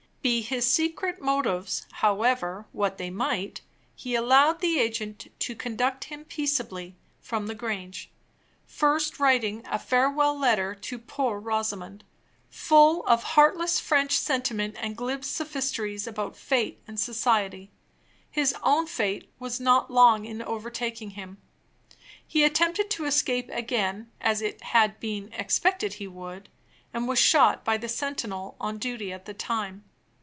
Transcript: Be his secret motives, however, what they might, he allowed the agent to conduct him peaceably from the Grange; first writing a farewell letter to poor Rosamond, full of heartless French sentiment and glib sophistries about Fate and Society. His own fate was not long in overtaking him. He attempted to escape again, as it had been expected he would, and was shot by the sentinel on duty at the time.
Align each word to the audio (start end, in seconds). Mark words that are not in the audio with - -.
Be 0.23 0.43
his 0.43 0.71
secret 0.71 1.19
motives, 1.19 1.87
however, 1.93 2.67
what 2.73 2.99
they 2.99 3.09
might, 3.09 3.61
he 3.95 4.13
allowed 4.13 4.59
the 4.61 4.77
agent 4.77 5.25
to 5.39 5.55
conduct 5.55 6.03
him 6.03 6.25
peaceably 6.25 6.95
from 7.19 7.47
the 7.47 7.55
Grange; 7.55 8.11
first 8.67 9.19
writing 9.19 9.63
a 9.65 9.79
farewell 9.79 10.37
letter 10.37 10.75
to 10.75 10.99
poor 10.99 11.39
Rosamond, 11.39 12.03
full 12.51 13.03
of 13.07 13.23
heartless 13.23 13.79
French 13.79 14.11
sentiment 14.11 14.75
and 14.79 14.95
glib 14.95 15.25
sophistries 15.25 16.05
about 16.05 16.37
Fate 16.37 16.79
and 16.85 16.99
Society. 16.99 17.71
His 18.29 18.53
own 18.61 18.85
fate 18.85 19.27
was 19.39 19.59
not 19.59 19.89
long 19.89 20.25
in 20.25 20.43
overtaking 20.43 21.11
him. 21.11 21.39
He 22.27 22.43
attempted 22.43 22.91
to 22.91 23.05
escape 23.05 23.49
again, 23.51 24.11
as 24.21 24.39
it 24.43 24.61
had 24.65 24.99
been 24.99 25.33
expected 25.33 25.93
he 25.93 26.07
would, 26.07 26.47
and 26.93 27.07
was 27.07 27.17
shot 27.17 27.65
by 27.65 27.77
the 27.77 27.89
sentinel 27.89 28.55
on 28.61 28.77
duty 28.77 29.11
at 29.11 29.25
the 29.25 29.33
time. 29.33 29.83